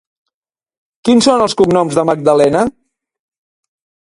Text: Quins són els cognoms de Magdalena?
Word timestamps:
Quins 1.09 1.27
són 1.29 1.43
els 1.47 1.57
cognoms 1.61 2.01
de 2.01 2.07
Magdalena? 2.11 2.65